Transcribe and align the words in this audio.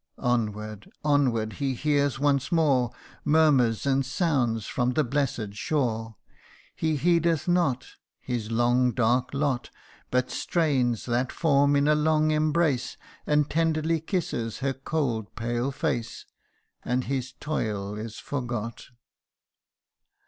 Onward 0.17 0.91
onward 1.05 1.53
he 1.53 1.75
hears 1.75 2.17
once 2.17 2.51
more 2.51 2.89
Murmurs 3.23 3.85
and 3.85 4.03
sounds 4.03 4.65
from 4.65 4.93
the 4.93 5.03
blessed 5.03 5.53
shore. 5.53 6.15
He 6.75 6.95
heedeth 6.97 7.47
not 7.47 7.85
His 8.19 8.49
long 8.49 8.93
dark 8.93 9.31
lot, 9.31 9.69
But 10.09 10.31
strains 10.31 11.05
that 11.05 11.31
form 11.31 11.75
in 11.75 11.87
a 11.87 11.93
long 11.93 12.31
embrace, 12.31 12.97
And 13.27 13.47
tenderly 13.47 13.99
kisses 14.01 14.57
her 14.57 14.73
cold 14.73 15.35
pale 15.35 15.71
face, 15.71 16.25
And 16.83 17.03
his 17.03 17.33
toil 17.33 17.93
is 17.99 18.17
forgot. 18.17 18.87